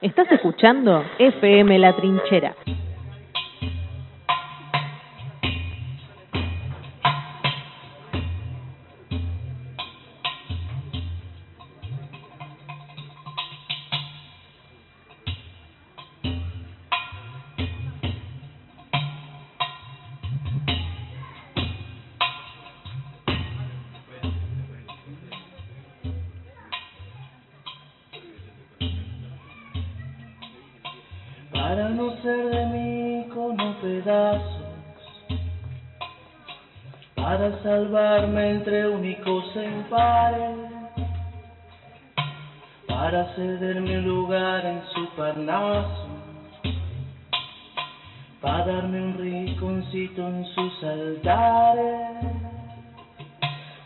Estás 0.00 0.30
escuchando 0.32 1.04
FM 1.18 1.78
La 1.78 1.94
Trinchera. 1.94 2.54
Salvarme 37.62 38.50
entre 38.50 38.88
únicos 38.88 39.44
en 39.56 39.82
pares, 39.84 40.56
para 42.86 43.34
cederme 43.34 43.98
un 43.98 44.04
lugar 44.04 44.64
en 44.66 44.82
su 44.94 45.08
parnaso, 45.16 46.08
para 48.40 48.66
darme 48.66 49.02
un 49.02 49.18
rinconcito 49.18 50.26
en 50.26 50.44
sus 50.46 50.84
altares. 50.84 52.24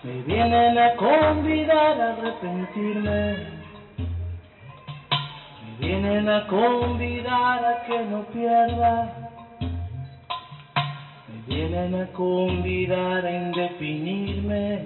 Me 0.02 0.22
vienen 0.22 0.78
a 0.78 0.94
convidar 0.96 2.00
a 2.00 2.12
arrepentirme 2.12 3.64
vienen 5.78 6.28
a 6.28 6.46
convidar 6.46 7.64
a 7.64 7.84
que 7.86 8.04
no 8.04 8.22
pierda, 8.32 9.12
me 9.30 9.43
vienen 11.46 11.94
a 11.94 12.06
convidar 12.12 13.24
a 13.24 13.30
indefinirme, 13.30 14.84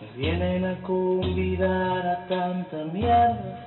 me 0.00 0.16
vienen 0.16 0.64
a 0.64 0.82
convidar 0.82 2.06
a 2.06 2.26
tanta 2.26 2.84
mierda. 2.92 3.64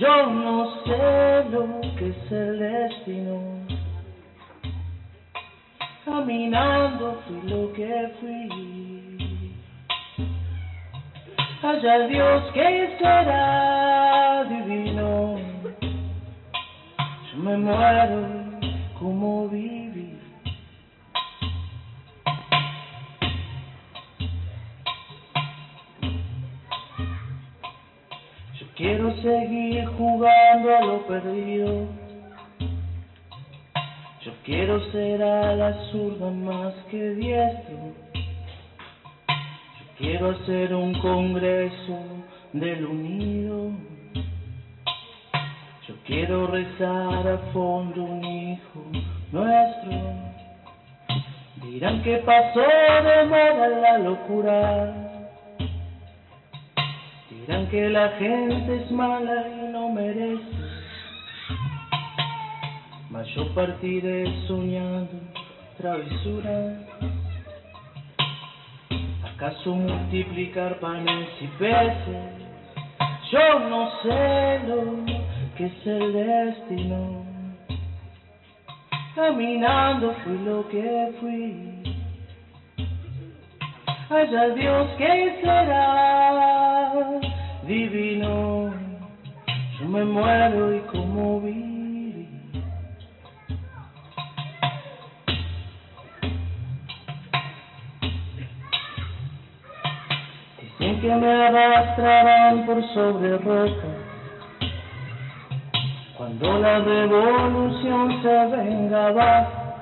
Yo 0.00 0.26
no 0.26 0.82
sé 0.84 1.44
lo 1.50 1.80
que 1.96 2.08
es 2.08 2.32
el 2.32 2.58
destino. 2.58 3.40
Caminando 6.04 7.22
fui 7.26 7.50
lo 7.50 7.72
que 7.72 8.10
fui. 8.20 9.54
Haya 11.62 12.06
Dios 12.08 12.52
que 12.52 12.96
será 12.98 14.44
divino. 14.48 15.38
Yo 17.30 17.38
me 17.38 17.56
muero 17.56 18.26
como 18.98 19.48
viví. 19.48 19.91
Quiero 28.82 29.14
seguir 29.22 29.86
jugando 29.96 30.76
a 30.76 30.84
lo 30.84 31.06
perdido. 31.06 31.86
Yo 34.24 34.32
quiero 34.44 34.80
ser 34.90 35.22
a 35.22 35.54
la 35.54 35.72
zurda 35.90 36.30
más 36.30 36.74
que 36.90 37.14
diestro. 37.14 37.78
Quiero 39.98 40.30
hacer 40.30 40.74
un 40.74 40.94
congreso 40.94 41.96
del 42.52 42.84
unido. 42.84 43.70
Yo 45.86 45.94
quiero 46.04 46.48
rezar 46.48 47.28
a 47.28 47.38
fondo 47.52 48.02
un 48.02 48.24
hijo 48.24 48.82
nuestro. 49.30 49.92
Dirán 51.62 52.02
que 52.02 52.16
pasó 52.18 52.60
de 52.60 53.26
moda 53.26 53.68
la 53.68 53.98
locura. 53.98 55.11
Dirán 57.46 57.66
que 57.70 57.88
la 57.90 58.08
gente 58.10 58.76
es 58.76 58.90
mala 58.92 59.48
y 59.48 59.72
no 59.72 59.88
merece. 59.88 60.42
Mas 63.10 63.26
yo 63.34 63.52
partiré 63.52 64.24
soñando 64.46 65.10
travesuras. 65.76 66.78
¿Acaso 69.34 69.74
multiplicar 69.74 70.78
panes 70.78 71.28
y 71.40 71.46
peces? 71.58 72.42
Yo 73.32 73.58
no 73.68 73.90
sé 74.02 74.60
lo 74.68 75.04
que 75.56 75.66
es 75.66 75.86
el 75.86 76.12
destino. 76.12 77.24
Caminando 79.16 80.14
fui 80.22 80.38
lo 80.44 80.68
que 80.68 81.12
fui. 81.18 81.82
Haya 84.10 84.48
Dios 84.50 84.88
que 84.96 85.38
será 85.42 86.81
divino. 87.66 88.72
Yo 89.78 89.88
me 89.88 90.04
muero 90.04 90.76
y 90.76 90.80
como 90.80 91.40
vi. 91.40 92.28
Dicen 100.60 101.00
que 101.00 101.14
me 101.14 101.32
arrastrarán 101.32 102.66
por 102.66 102.82
sobre 102.94 103.38
roca 103.38 104.02
cuando 106.22 106.58
la 106.60 106.78
revolución 106.78 108.22
se 108.22 108.56
venga 108.56 109.08
abajo, 109.08 109.74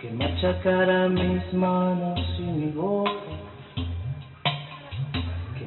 que 0.00 0.10
me 0.10 0.24
achacarán 0.24 1.14
mis 1.14 1.52
manos 1.54 2.18
y 2.40 2.42
mi 2.42 2.72
boca, 2.72 3.10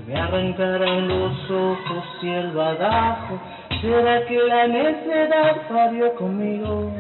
me 0.08 0.16
arrancarán 0.16 1.08
los 1.08 1.52
ojos 1.52 2.06
y 2.22 2.30
el 2.30 2.52
badajo. 2.52 3.40
¿Será 3.82 4.26
que 4.26 4.38
la 4.38 4.68
necedad 4.68 5.68
parió 5.68 6.14
conmigo? 6.16 6.92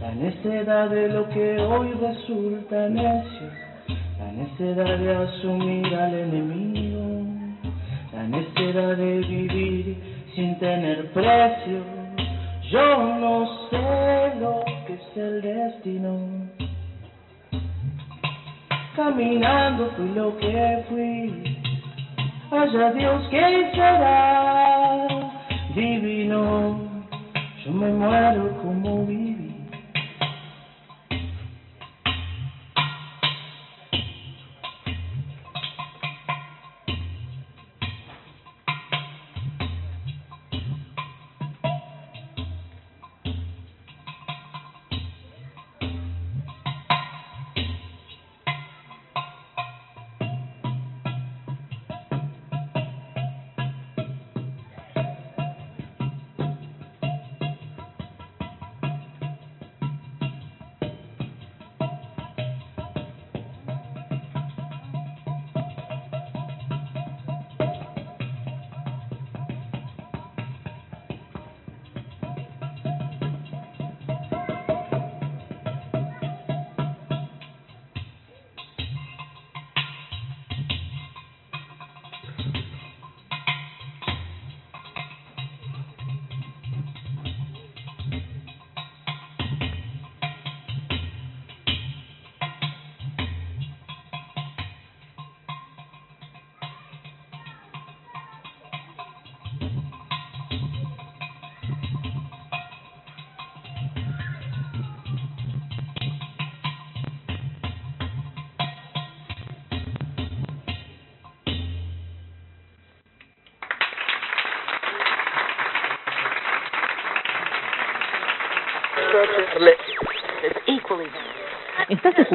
La 0.00 0.14
necedad 0.14 0.88
de 0.90 1.08
lo 1.08 1.28
que 1.28 1.58
hoy 1.60 1.92
resulta 1.92 2.88
necio, 2.88 3.48
la 4.18 4.32
necedad 4.32 4.98
de 4.98 5.16
asumir 5.16 5.94
al 5.94 6.14
enemigo, 6.14 7.26
la 8.12 8.22
necedad 8.24 8.96
de 8.96 9.18
vivir 9.20 9.96
sin 10.34 10.58
tener 10.58 11.10
precio. 11.12 11.80
Yo 12.70 13.02
no 13.18 13.46
sé 13.70 14.40
lo 14.40 14.62
que 14.86 14.94
es 14.94 15.16
el 15.16 15.42
destino. 15.42 16.18
Caminando 18.96 19.90
fui 19.96 20.08
lo 20.14 20.36
que 20.36 20.84
fui. 20.88 21.63
Haya 22.56 22.92
Dios 22.92 23.28
que 23.30 23.70
será 23.74 25.08
divino. 25.74 26.78
Yo 27.64 27.72
me 27.72 27.88
muero 27.88 28.56
como 28.62 29.04
viví. 29.06 29.33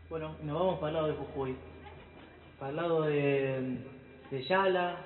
Bueno, 0.10 0.36
nos 0.44 0.60
vamos 0.60 0.80
para 0.80 0.90
el 0.90 0.94
lado 0.96 1.08
de 1.08 1.14
Jujuy, 1.14 1.56
para 2.60 2.70
el 2.72 2.76
lado 2.78 3.02
de, 3.04 3.78
de 4.32 4.44
Yala, 4.44 4.98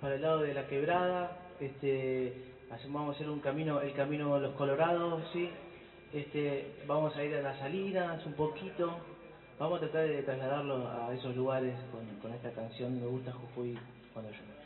para 0.00 0.14
el 0.16 0.22
lado 0.22 0.40
de 0.40 0.54
la 0.54 0.66
Quebrada, 0.66 1.38
este, 1.60 2.34
hacemos- 2.70 3.00
vamos 3.00 3.14
a 3.14 3.16
hacer 3.16 3.30
un 3.30 3.40
camino, 3.40 3.80
el 3.80 3.92
camino 3.94 4.34
de 4.36 4.42
los 4.48 4.54
Colorados, 4.54 5.22
sí, 5.32 5.48
este, 6.12 6.74
vamos 6.86 7.16
a 7.16 7.24
ir 7.24 7.34
a 7.36 7.42
las 7.42 7.58
Salinas 7.58 8.24
un 8.26 8.34
poquito, 8.34 8.98
vamos 9.60 9.76
a 9.76 9.80
tratar 9.80 10.08
de 10.08 10.22
trasladarlo 10.22 10.88
a 10.88 11.12
esos 11.14 11.36
lugares 11.36 11.74
con, 11.92 12.06
con 12.22 12.32
esta 12.32 12.50
canción, 12.50 12.98
me 12.98 13.06
gusta 13.06 13.30
Jujuy 13.30 13.78
cuando 14.14 14.30
llueve. 14.30 14.59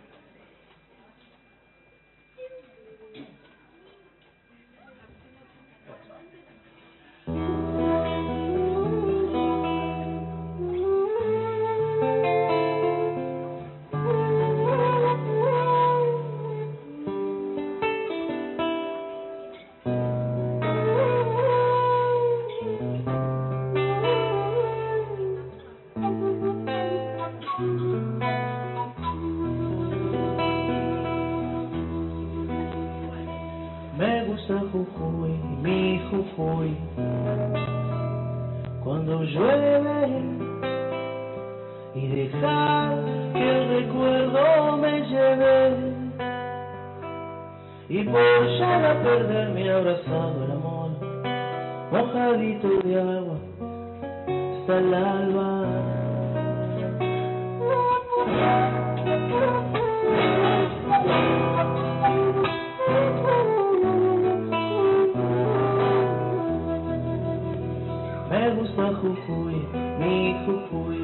Me 33.96 34.24
gusta 34.24 34.54
Jujuy, 34.72 35.30
mi 35.62 36.00
Jujuy, 36.10 36.76
cuando 38.82 39.22
llueve 39.22 40.08
y 41.94 42.08
dejar 42.08 42.96
que 43.32 43.50
el 43.50 43.68
recuerdo 43.68 44.76
me 44.78 45.00
lleve 45.02 45.94
y 47.88 48.02
por 48.02 48.58
ya 48.58 49.00
perderme 49.00 49.70
abrazado 49.70 50.44
el 50.44 50.50
amor, 50.50 50.90
mojadito 51.92 52.68
de 52.82 53.00
agua 53.00 53.36
hasta 54.58 54.78
el 54.78 54.94
alba. 54.94 55.64
Gusta 68.84 69.00
Jujuy, 69.00 69.54
mi 69.98 70.36
Jujuy. 70.44 70.98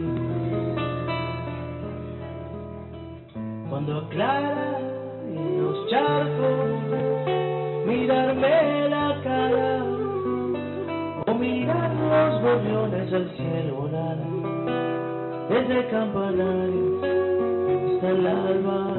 Cuando 3.70 3.98
aclara 3.98 4.78
en 5.26 5.62
los 5.62 5.88
charcos, 5.88 6.58
mirarme 7.86 8.88
la 8.90 9.20
cara 9.24 9.84
o 11.26 11.34
mirar 11.34 11.90
los 11.94 12.42
gorriones 12.42 13.12
al 13.14 13.30
cielo 13.36 13.74
volar 13.76 14.18
desde 15.48 15.78
el 15.78 15.88
campanario 15.88 17.00
hasta 17.94 18.10
el 18.10 18.26
alba. 18.26 18.89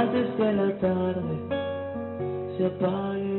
Antes 0.00 0.34
que 0.34 0.52
la 0.52 0.78
tarde 0.78 1.36
se 2.56 2.64
apague. 2.64 3.29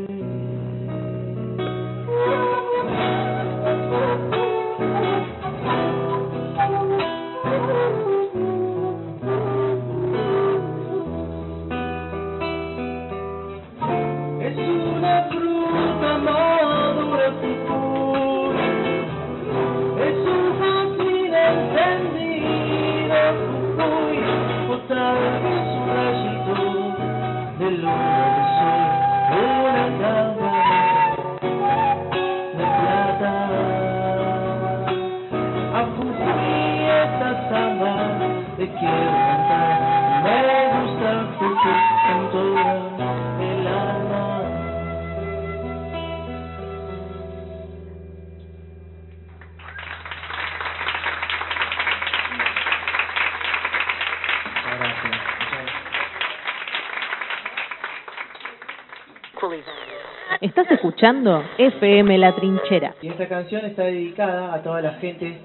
Estás 60.41 60.71
escuchando 60.71 61.43
FM 61.57 62.17
La 62.17 62.35
Trinchera. 62.35 62.95
Y 63.01 63.09
esta 63.09 63.27
canción 63.27 63.63
está 63.63 63.83
dedicada 63.83 64.53
a 64.53 64.63
toda 64.63 64.81
la 64.81 64.93
gente 64.95 65.37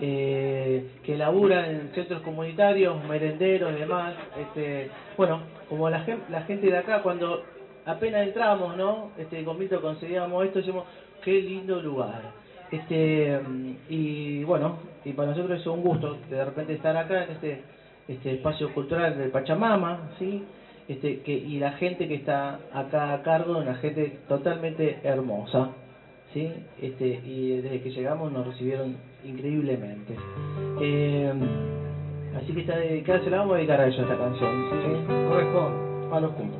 eh, 0.00 0.86
que 1.02 1.16
labura 1.16 1.68
en 1.68 1.90
centros 1.94 2.22
comunitarios, 2.22 3.04
merenderos 3.04 3.72
y 3.72 3.80
demás. 3.80 4.14
Este, 4.40 4.88
bueno, 5.16 5.42
como 5.70 5.88
la, 5.88 6.00
gen- 6.00 6.24
la 6.28 6.42
gente 6.42 6.66
de 6.66 6.76
acá, 6.76 7.00
cuando 7.00 7.40
apenas 7.86 8.26
entramos, 8.26 8.76
¿no? 8.76 9.12
Este, 9.16 9.42
con 9.44 9.58
Vito 9.58 9.80
conseguíamos 9.80 10.44
esto, 10.44 10.58
decimos, 10.58 10.84
qué 11.24 11.40
lindo 11.40 11.80
lugar. 11.80 12.20
Este, 12.70 13.38
mm, 13.40 13.70
y 13.88 14.44
bueno, 14.44 14.76
y 15.04 15.12
para 15.14 15.30
nosotros 15.30 15.60
es 15.60 15.66
un 15.66 15.82
gusto 15.82 16.16
de 16.28 16.44
repente 16.44 16.74
estar 16.74 16.94
acá 16.96 17.22
en 17.24 17.30
este 17.30 17.60
este 18.08 18.32
espacio 18.32 18.72
cultural 18.72 19.16
del 19.16 19.30
Pachamama, 19.30 20.00
¿sí? 20.18 20.42
Este, 20.88 21.18
que, 21.20 21.32
y 21.32 21.58
la 21.60 21.70
gente 21.72 22.08
que 22.08 22.14
está 22.14 22.58
acá 22.72 23.12
a 23.12 23.22
cargo, 23.22 23.56
una 23.58 23.74
gente 23.76 24.12
totalmente 24.26 24.98
hermosa, 25.04 25.70
¿sí? 26.34 26.52
Este, 26.80 27.20
y 27.24 27.60
desde 27.60 27.80
que 27.80 27.90
llegamos 27.90 28.32
nos 28.32 28.44
recibieron 28.44 28.96
increíblemente. 29.24 30.16
Eh, 30.80 31.32
así 32.36 32.52
que 32.52 32.60
está 32.60 32.76
dedicada, 32.76 33.24
se 33.24 33.30
la 33.30 33.38
vamos 33.38 33.54
a 33.54 33.56
dedicar 33.58 33.80
a 33.80 33.86
ellos 33.86 33.98
esta 33.98 34.16
canción, 34.16 34.70
¿sí? 34.70 35.28
Corresponde. 35.28 35.90
A 36.14 36.20
los 36.20 36.32
puntos. 36.32 36.59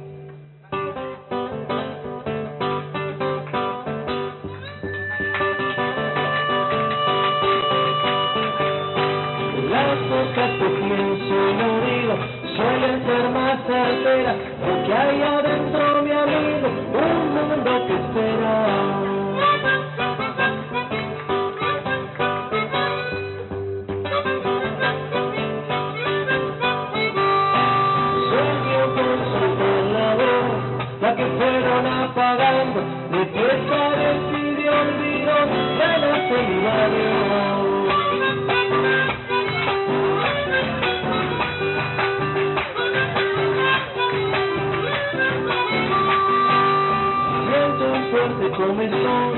Un 48.61 48.77
fuerte 48.77 48.91
comezón 48.91 49.33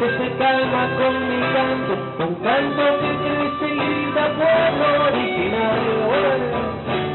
que 0.00 0.08
se 0.18 0.36
calma 0.38 0.82
con 0.98 1.28
mi 1.28 1.40
canto, 1.54 2.24
un 2.24 2.34
canto 2.36 2.82
que 3.00 3.10
crece 3.22 3.74
y 3.74 3.78
grita 3.78 4.24
pueblo 4.36 4.86
originario. 5.06 5.94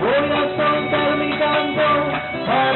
Voy 0.01 0.31
a 0.31 0.43
soltar 0.57 1.17
mi 1.17 1.31
canto 1.37 1.87
para 2.47 2.74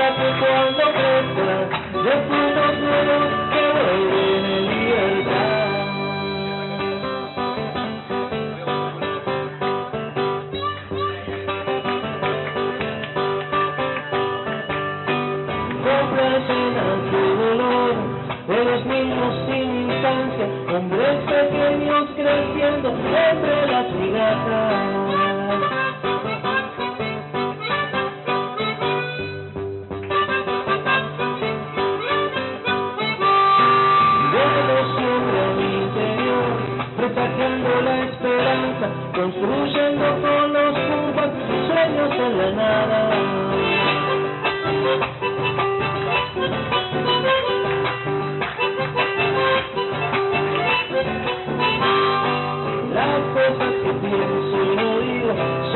hombres 20.44 21.18
pequeños 21.26 22.10
creciendo 22.16 22.90
entre 22.90 23.68
las 23.72 23.92
migajas. 23.94 25.10
Llevo 34.32 34.70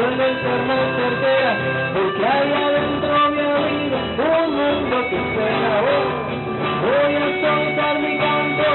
suelen 0.03 0.35
ser 0.41 0.61
más 0.67 0.95
certeras 0.97 1.57
porque 1.93 2.25
hay 2.25 2.51
adentro 2.51 3.29
mi 3.31 3.39
amigo 3.39 3.97
un 4.17 4.55
mundo 4.55 5.09
que 5.09 5.15
espera 5.15 5.81
hoy. 5.83 6.07
Voy 6.83 7.15
a 7.15 7.27
soltar 7.41 7.99
mi 7.99 8.17
canto 8.17 8.69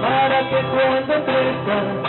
para 0.00 0.38
que 0.48 0.60
cuando 0.72 1.24
crezca 1.26 1.99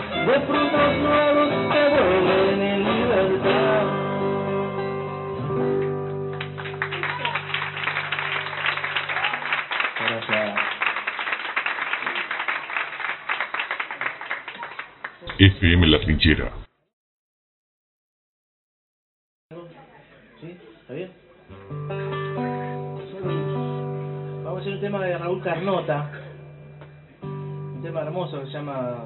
llama 28.62 29.06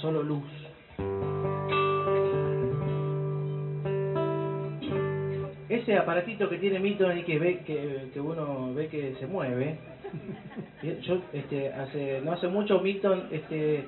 Solo 0.00 0.22
Luz. 0.22 0.44
Ese 5.68 5.96
aparatito 5.96 6.48
que 6.48 6.58
tiene 6.58 6.78
Milton 6.78 7.18
y 7.18 7.22
que 7.22 7.38
ve 7.38 7.60
que, 7.66 8.10
que 8.12 8.20
uno 8.20 8.74
ve 8.74 8.88
que 8.88 9.14
se 9.18 9.26
mueve. 9.26 9.78
Yo 11.02 11.22
este 11.32 11.72
hace 11.72 12.20
no 12.22 12.32
hace 12.32 12.46
mucho 12.48 12.80
Milton 12.80 13.28
este 13.32 13.84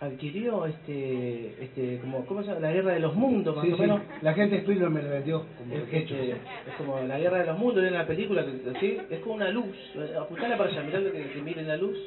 adquirió 0.00 0.64
este 0.64 1.62
este 1.62 1.98
como 2.00 2.24
cómo 2.24 2.40
se 2.42 2.48
llama 2.48 2.60
la 2.60 2.72
guerra 2.72 2.94
de 2.94 3.00
los 3.00 3.14
mundos 3.14 3.54
más 3.54 3.66
Sí, 3.66 3.72
o 3.72 3.76
sí. 3.76 3.82
menos 3.82 4.00
La 4.22 4.32
gente 4.32 4.56
Spielberg 4.58 4.90
me 4.90 5.02
lo 5.02 5.10
vendió 5.10 5.44
como 5.58 5.74
es, 5.74 5.82
hecho. 5.92 6.14
este, 6.14 6.30
es 6.32 6.74
como 6.78 6.98
la 7.00 7.18
guerra 7.18 7.38
de 7.40 7.46
los 7.46 7.58
mundos, 7.58 7.84
en 7.84 7.92
la 7.92 8.06
película, 8.06 8.42
que, 8.46 8.80
¿sí? 8.80 8.98
es 9.10 9.18
como 9.20 9.34
una 9.34 9.50
luz. 9.50 9.76
Apuntala 10.18 10.56
para 10.56 10.70
allá, 10.70 10.82
mirá 10.82 11.00
que, 11.00 11.30
que 11.34 11.42
miren 11.42 11.68
la 11.68 11.76
luz. 11.76 11.98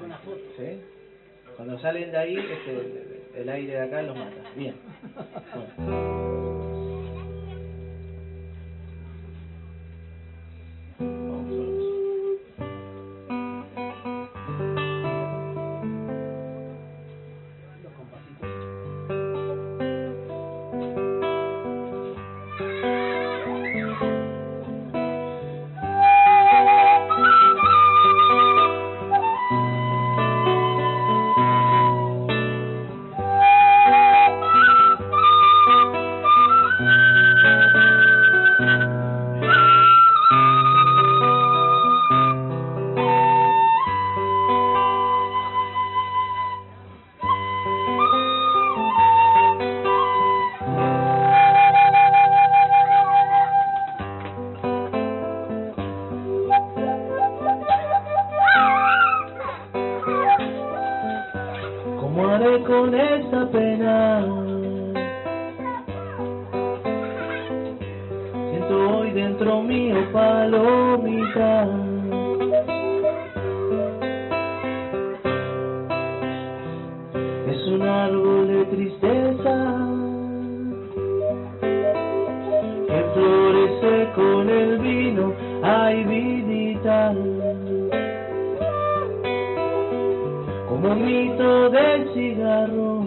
Ahí, 0.00 0.12
sí. 0.24 0.62
¿Sí? 0.62 0.80
Cuando 1.56 1.78
salen 1.78 2.10
de 2.10 2.18
ahí, 2.18 2.36
este, 2.36 3.40
el 3.40 3.48
aire 3.48 3.74
de 3.74 3.80
acá 3.80 4.02
los 4.02 4.16
mata. 4.16 4.42
Bien. 4.56 4.74
Como 90.68 90.92
un 90.92 91.06
mito 91.06 91.70
del 91.70 92.14
cigarro. 92.14 93.04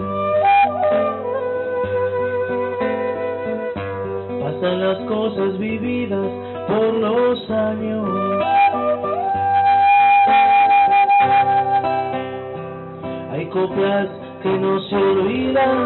Pasan 4.39 4.79
las 4.79 4.99
cosas 5.09 5.57
vividas 5.57 6.27
por 6.67 6.93
los 6.93 7.49
años. 7.49 8.09
Hay 13.31 13.45
coplas 13.47 14.09
que 14.43 14.49
no 14.49 14.79
se 14.81 14.95
olvidan. 14.95 15.84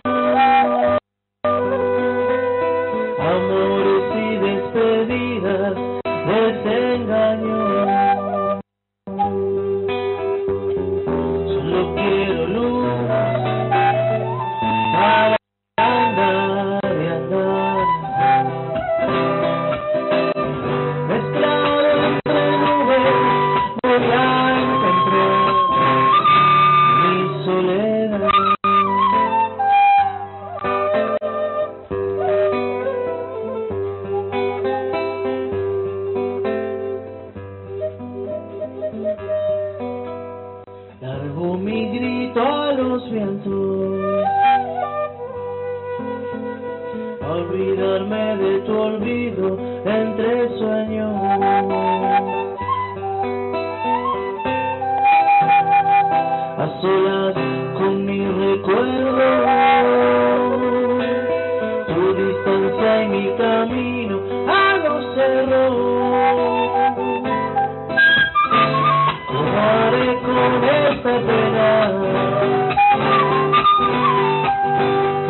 Que 71.10 71.34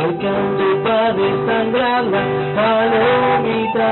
el 0.04 0.18
canto 0.18 0.84
para 0.84 1.14
desangrarla 1.14 2.22
palomita 2.56 3.92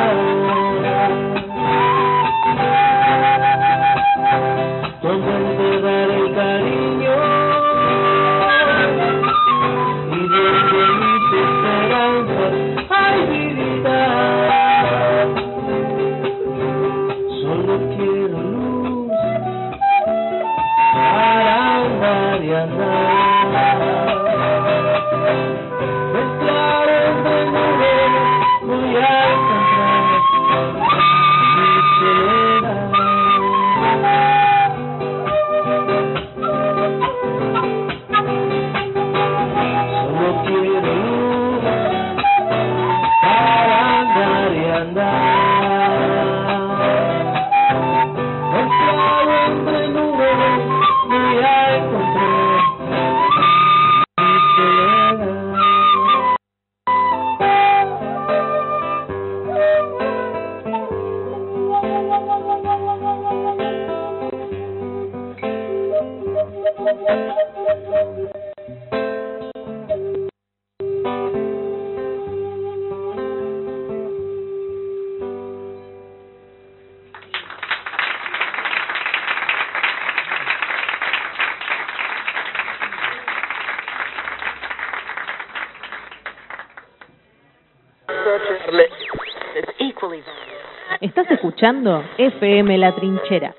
Estás 91.01 91.29
escuchando 91.31 92.03
FM 92.17 92.77
La 92.77 92.95
Trinchera. 92.95 93.53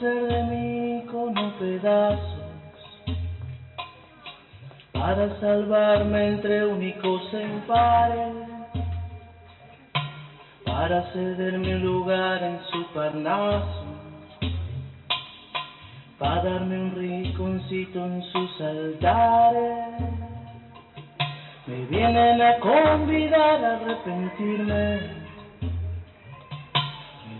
ser 0.00 0.26
de 0.26 0.42
mí 0.44 1.06
como 1.10 1.52
pedazos, 1.58 2.42
para 4.92 5.38
salvarme 5.38 6.28
entre 6.28 6.66
únicos 6.66 7.22
en 7.34 7.60
pares, 7.66 8.34
para 10.64 11.02
cederme 11.12 11.76
un 11.76 11.82
lugar 11.82 12.42
en 12.42 12.58
su 12.70 12.86
parnaso, 12.94 13.84
para 16.18 16.42
darme 16.42 16.78
un 16.78 16.94
rinconcito 16.96 17.98
en 18.02 18.22
sus 18.32 18.60
altares. 18.60 20.16
Me 21.66 21.84
vienen 21.86 22.40
a 22.40 22.58
convidar 22.60 23.64
a 23.64 23.76
arrepentirme. 23.76 25.25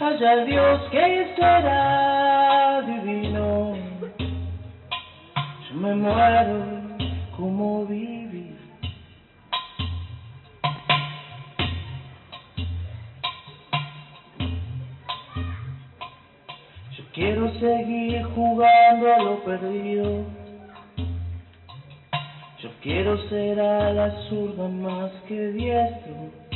Allá 0.00 0.32
el 0.32 0.46
Dios 0.46 0.80
que 0.90 1.34
será 1.34 2.82
divino. 2.82 3.74
Yo 5.68 5.74
me 5.74 5.94
muero 5.94 6.64
como 7.36 7.84
viví. 7.86 8.56
Yo 16.96 17.04
quiero 17.12 17.52
seguir 17.54 18.22
jugando 18.34 19.14
a 19.14 19.18
lo 19.18 19.44
perdido. 19.44 20.38
quiero 22.82 23.18
ser 23.28 23.60
a 23.60 23.92
la 23.92 24.10
zurda 24.28 24.68
más 24.68 25.10
que 25.26 25.48
diestro. 25.52 26.47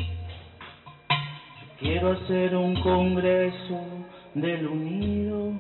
Quiero 1.83 2.13
hacer 2.13 2.55
un 2.55 2.81
congreso 2.81 3.81
del 4.35 4.69
unido. 4.69 5.51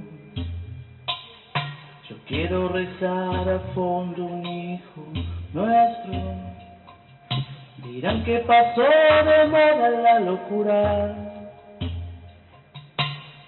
Yo 2.08 2.16
quiero 2.28 2.68
rezar 2.68 3.48
a 3.48 3.58
fondo 3.74 4.26
un 4.26 4.46
hijo 4.46 5.04
nuestro. 5.52 6.12
Dirán 7.78 8.22
que 8.22 8.38
pasó 8.38 8.82
de 8.82 9.48
moda 9.48 9.90
la 9.90 10.20
locura. 10.20 11.16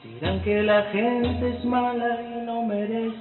Dirán 0.02 0.42
que 0.42 0.60
la 0.64 0.82
gente 0.90 1.50
es 1.50 1.64
mala 1.64 2.22
y 2.22 2.44
no 2.44 2.62
merece. 2.62 3.14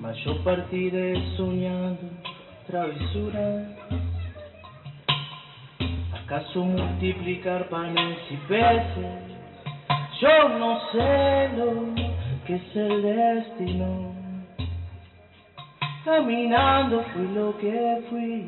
Mas 0.00 0.16
yo 0.24 0.42
partiré 0.42 1.14
soñando 1.36 2.02
travesura. 2.66 4.09
¿Acaso 6.30 6.64
multiplicar 6.64 7.68
panes 7.70 8.18
y 8.30 8.36
peces? 8.46 9.20
Yo 10.20 10.48
no 10.60 10.78
sé 10.92 11.48
lo 11.56 11.92
que 12.46 12.54
es 12.54 12.76
el 12.76 13.02
destino. 13.02 14.14
Caminando 16.04 17.02
fui 17.12 17.26
lo 17.34 17.58
que 17.58 18.04
fui. 18.08 18.44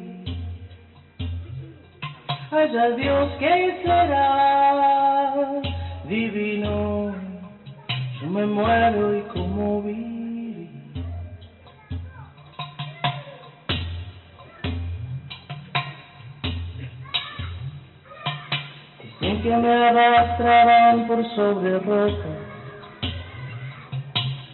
Haya 2.52 2.90
Dios 2.90 3.32
que 3.40 3.80
será 3.82 5.34
divino. 6.04 7.12
Yo 8.20 8.28
me 8.28 8.46
muero 8.46 9.18
y 9.18 9.22
como 9.22 9.82
viví. 9.82 10.11
Que 19.42 19.56
me 19.56 19.88
arrastrarán 19.88 21.06
por 21.08 21.24
sobre 21.34 21.78
roca 21.80 22.52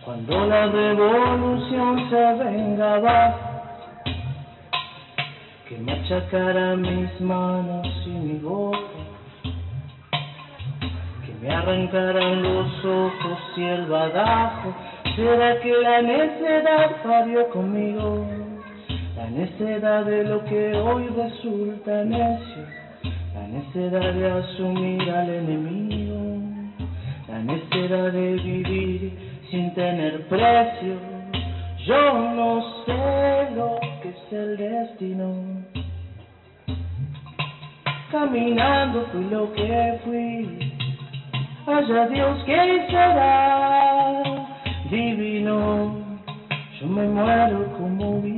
cuando 0.08 0.46
la 0.46 0.66
revolución 0.68 2.08
se 2.08 2.42
venga 2.42 2.94
abajo, 2.94 3.38
que 5.68 5.76
me 5.76 5.92
achacarán 5.92 6.80
mis 6.80 7.20
manos 7.20 7.86
y 8.06 8.08
mi 8.08 8.38
boca, 8.38 8.78
que 11.26 11.34
me 11.42 11.54
arrancarán 11.54 12.42
los 12.42 12.84
ojos 12.86 13.38
y 13.58 13.64
el 13.64 13.84
badajo. 13.84 14.74
¿Será 15.14 15.60
que 15.60 15.72
la 15.72 16.00
necedad 16.00 17.02
parió 17.02 17.50
conmigo? 17.50 18.26
La 19.14 19.28
necedad 19.28 20.06
de 20.06 20.24
lo 20.24 20.42
que 20.46 20.74
hoy 20.74 21.08
resulta 21.08 22.04
necio, 22.04 22.77
necedad 23.58 24.12
de 24.14 24.30
asumir 24.30 25.10
al 25.10 25.30
enemigo, 25.30 26.38
la 27.28 27.38
necedad 27.40 28.12
de 28.12 28.34
vivir 28.34 29.12
sin 29.50 29.74
tener 29.74 30.28
precio. 30.28 30.94
Yo 31.84 32.12
no 32.36 32.62
sé 32.84 33.50
lo 33.56 33.80
que 34.00 34.10
es 34.10 34.32
el 34.32 34.56
destino. 34.56 35.64
Caminando 38.12 39.06
fui 39.10 39.24
lo 39.24 39.52
que 39.52 40.00
fui. 40.04 40.72
Haya 41.66 42.08
Dios 42.08 42.44
que 42.44 42.86
será 42.90 44.22
divino. 44.90 45.96
Yo 46.80 46.86
me 46.86 47.08
muero 47.08 47.72
como 47.76 48.20
viví. 48.20 48.37